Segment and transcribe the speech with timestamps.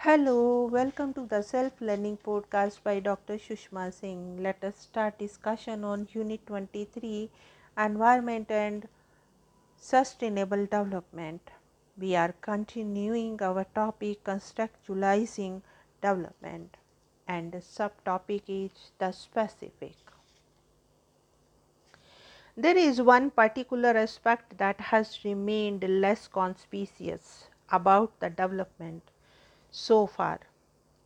[0.00, 3.38] Hello, welcome to the Self Learning Podcast by Dr.
[3.38, 4.42] Sushma Singh.
[4.42, 7.30] Let us start discussion on Unit 23
[7.78, 8.86] Environment and
[9.74, 11.40] Sustainable Development.
[11.98, 15.62] We are continuing our topic Constructualizing
[16.02, 16.76] Development,
[17.26, 19.96] and the subtopic is the specific.
[22.54, 29.02] There is one particular aspect that has remained less conspicuous about the development
[29.70, 30.40] so far.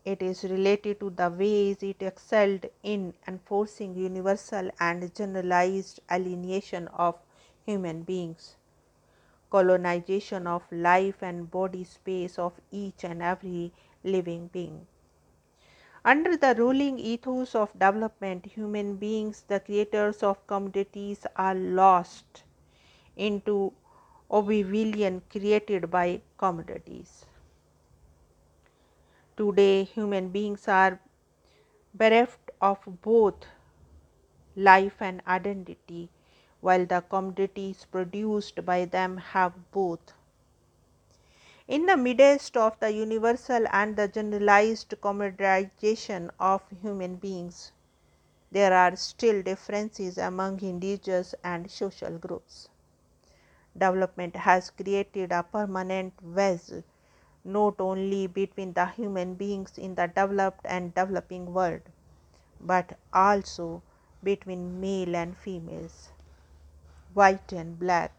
[0.04, 7.16] It is related to the ways it excelled in enforcing universal and generalized alienation of
[7.66, 8.56] human beings,
[9.50, 13.72] colonization of life and body space of each and every
[14.04, 14.86] living being.
[16.04, 22.44] Under the ruling ethos of development, human beings, the creators of commodities, are lost
[23.16, 23.72] into
[24.30, 27.26] oblivion created by commodities.
[29.40, 31.00] Today, human beings are
[31.94, 33.46] bereft of both
[34.54, 36.10] life and identity,
[36.60, 40.12] while the commodities produced by them have both.
[41.66, 47.72] In the midst of the universal and the generalized commoditization of human beings,
[48.52, 52.68] there are still differences among individuals and social groups.
[53.72, 56.82] Development has created a permanent wedge
[57.44, 61.82] not only between the human beings in the developed and developing world,
[62.60, 63.82] but also
[64.22, 66.10] between male and females,
[67.14, 68.12] white and black,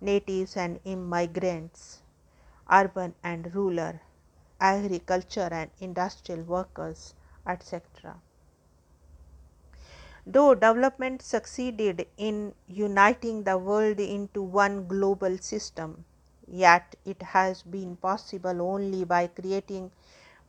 [0.00, 2.02] natives and immigrants,
[2.70, 4.00] urban and rural,
[4.60, 7.14] agriculture and industrial workers,
[7.46, 8.20] etc.
[10.26, 16.04] Though development succeeded in uniting the world into one global system,
[16.46, 19.90] yet it has been possible only by creating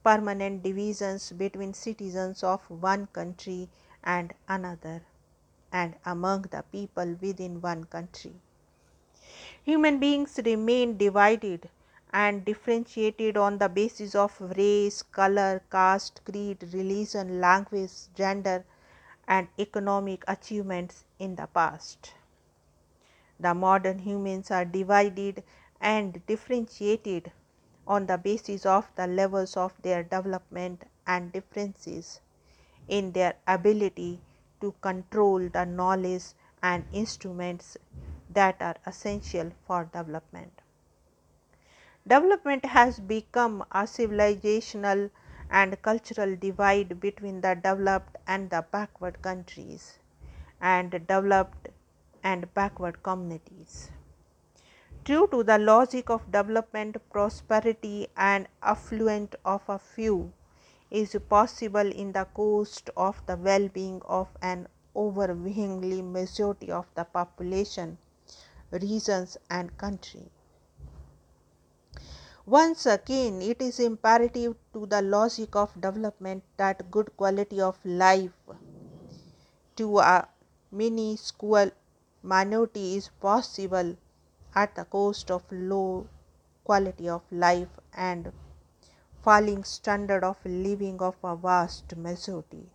[0.03, 3.69] permanent divisions between citizens of one country
[4.03, 5.01] and another,
[5.71, 8.33] and among the people within one country.
[9.63, 11.69] Human beings remain divided
[12.13, 18.63] and differentiated on the basis of race, color, caste, creed, religion, language, gender,
[19.27, 22.13] and economic achievements in the past.
[23.39, 25.43] The modern humans are divided
[25.81, 27.31] and differentiated
[27.85, 32.19] on the basis of the levels of their development and differences
[32.87, 34.19] in their ability
[34.61, 36.23] to control the knowledge
[36.61, 37.77] and instruments
[38.29, 40.61] that are essential for development.
[42.07, 45.09] Development has become a civilizational
[45.49, 49.99] and cultural divide between the developed and the backward countries
[50.59, 51.69] and developed
[52.23, 53.91] and backward communities.
[55.07, 60.33] True to the logic of development, prosperity and affluent of a few
[60.91, 67.97] is possible in the cost of the well-being of an overwhelmingly majority of the population,
[68.69, 70.29] regions and country.
[72.45, 78.33] Once again, it is imperative to the logic of development that good quality of life
[79.77, 80.27] to a
[80.69, 81.71] minuscule
[82.21, 83.95] minority is possible
[84.61, 86.07] at the cost of low
[86.69, 88.31] quality of life and
[89.27, 92.65] falling standard of living of a vast majority.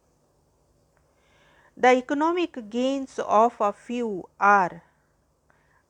[1.76, 4.82] The economic gains of a few are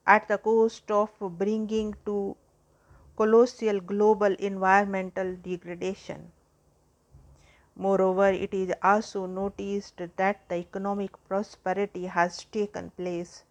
[0.06, 1.10] at the cost of
[1.42, 2.36] bringing to
[3.16, 6.32] colossal global environmental degradation.
[7.76, 13.44] Moreover, it is also noticed that the economic prosperity has taken place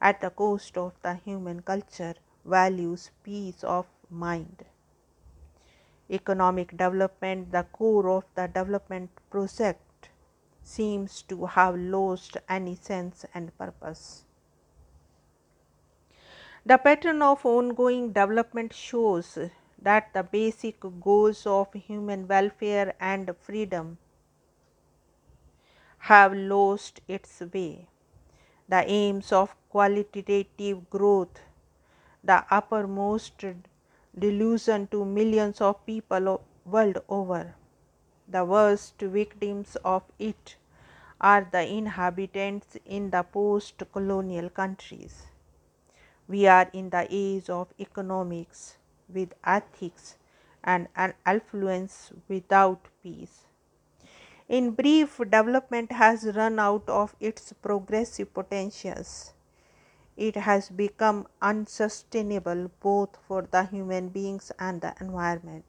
[0.00, 4.64] at the cost of the human culture, values, peace of mind.
[6.10, 10.08] Economic development, the core of the development project,
[10.62, 14.24] seems to have lost any sense and purpose.
[16.64, 19.38] The pattern of ongoing development shows
[19.80, 23.98] that the basic goals of human welfare and freedom
[25.98, 27.88] have lost its way.
[28.68, 31.40] The aims of qualitative growth,
[32.22, 33.44] the uppermost
[34.18, 37.54] delusion to millions of people world over.
[38.28, 40.56] The worst victims of it
[41.20, 45.26] are the inhabitants in the post colonial countries.
[46.28, 48.76] We are in the age of economics
[49.08, 50.16] with ethics
[50.62, 53.46] and an affluence without peace.
[54.48, 59.32] In brief, development has run out of its progressive potentials.
[60.24, 65.64] It has become unsustainable both for the human beings and the environment.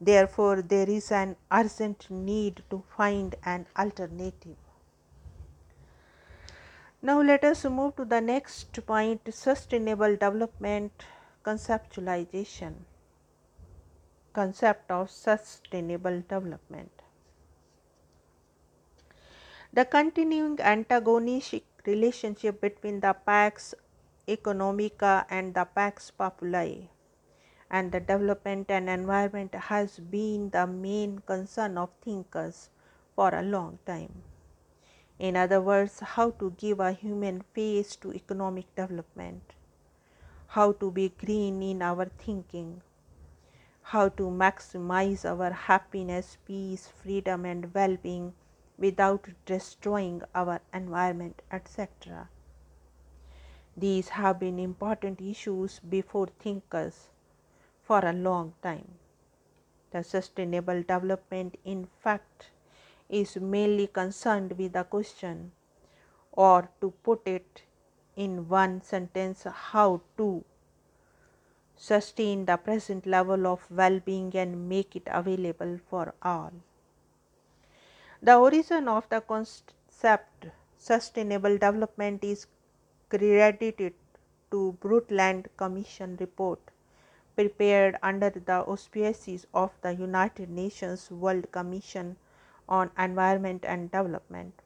[0.00, 4.56] Therefore, there is an urgent need to find an alternative.
[7.02, 10.92] Now, let us move to the next point sustainable development
[11.44, 12.74] conceptualization.
[14.32, 17.02] Concept of sustainable development.
[19.72, 23.74] The continuing antagonistic relationship between the Pax
[24.28, 26.88] Economica and the Pax Populi
[27.70, 32.70] and the development and environment has been the main concern of thinkers
[33.14, 34.22] for a long time.
[35.18, 39.54] In other words, how to give a human face to economic development,
[40.48, 42.82] how to be green in our thinking,
[43.82, 48.32] how to maximize our happiness, peace, freedom, and well being
[48.78, 52.28] without destroying our environment, etc.
[53.76, 57.10] These have been important issues before thinkers
[57.82, 58.94] for a long time.
[59.90, 62.50] The sustainable development, in fact,
[63.08, 65.52] is mainly concerned with the question,
[66.32, 67.62] or to put it
[68.16, 70.44] in one sentence, how to
[71.76, 76.52] sustain the present level of well being and make it available for all.
[78.26, 80.46] The origin of the concept
[80.78, 82.46] sustainable development is
[83.10, 83.92] credited
[84.50, 86.58] to Brundtland Commission report
[87.36, 92.16] prepared under the auspices of the United Nations World Commission
[92.66, 94.62] on Environment and Development.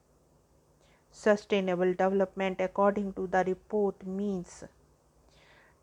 [1.11, 4.63] Sustainable development, according to the report, means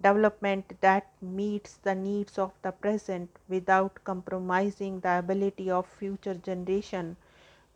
[0.02, 7.18] development that meets the needs of the present without compromising the ability of future generation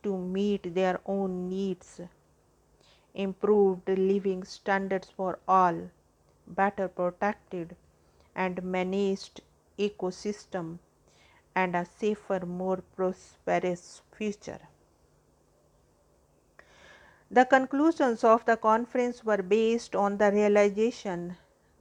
[0.03, 2.01] to meet their own needs,
[3.13, 5.89] improved living standards for all,
[6.47, 7.75] better protected
[8.35, 9.41] and managed
[9.77, 10.79] ecosystem,
[11.55, 14.59] and a safer, more prosperous future.
[17.31, 21.37] The conclusions of the conference were based on the realization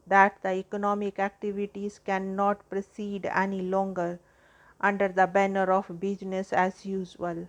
[0.07, 4.19] that the economic activities cannot proceed any longer
[4.81, 7.49] under the banner of business as usual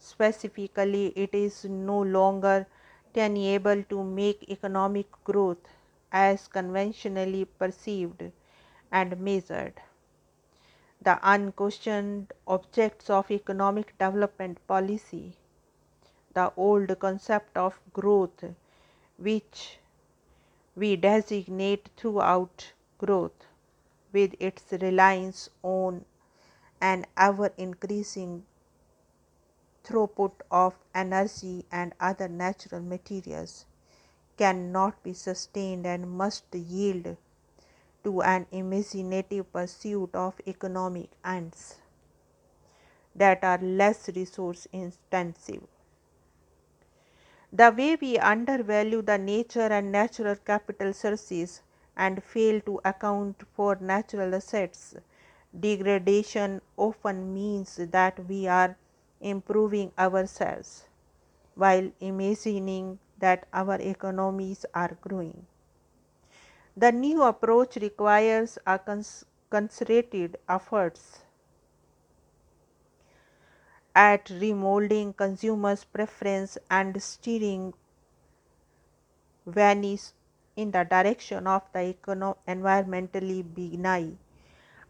[0.00, 2.66] Specifically, it is no longer
[3.14, 5.68] tenable to make economic growth
[6.10, 8.32] as conventionally perceived
[8.90, 9.80] and measured.
[11.02, 15.36] The unquestioned objects of economic development policy,
[16.34, 18.44] the old concept of growth,
[19.18, 19.78] which
[20.76, 23.46] we designate throughout growth,
[24.12, 26.04] with its reliance on
[26.80, 28.46] an ever increasing
[29.84, 33.66] throughput of energy and other natural materials
[34.36, 37.16] cannot be sustained and must yield
[38.04, 41.76] to an imaginative pursuit of economic ends
[43.14, 45.62] that are less resource intensive.
[47.52, 51.62] The way we undervalue the nature and natural capital sources
[51.96, 54.94] and fail to account for natural assets,
[55.58, 58.76] degradation often means that we are
[59.20, 60.88] improving ourselves
[61.54, 65.46] while imagining that our economies are growing.
[66.76, 69.24] The new approach requires a cons-
[70.48, 71.22] efforts
[73.94, 77.72] at remolding consumers' preference and steering
[79.44, 80.14] Venice
[80.56, 84.18] in the direction of the econo- environmentally benign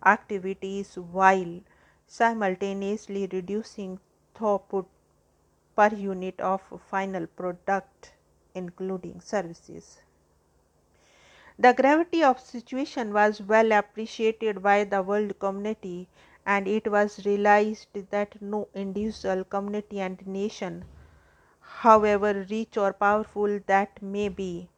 [0.05, 1.61] activities while
[2.07, 4.01] simultaneously reducing
[4.35, 4.87] throughput
[5.77, 8.13] per unit of final product
[8.55, 9.99] including services.
[11.59, 16.09] The gravity of situation was well appreciated by the world community
[16.47, 20.85] and it was realized that no individual community and nation
[21.61, 24.69] however rich or powerful that may be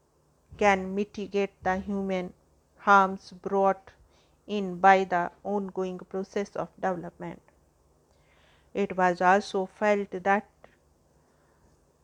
[0.59, 2.33] can mitigate the human
[2.79, 3.91] harms brought
[4.47, 7.52] in by the ongoing process of development.
[8.75, 10.47] It was also felt that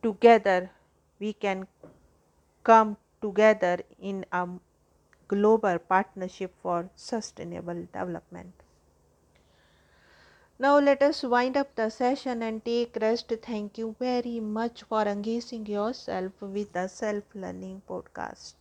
[0.03, 0.71] together
[1.19, 1.65] we can
[2.63, 4.47] come together in a
[5.27, 8.53] global partnership for sustainable development.
[10.59, 13.33] Now let us wind up the session and take rest.
[13.41, 18.53] Thank you very much for engaging yourself with the self learning podcast.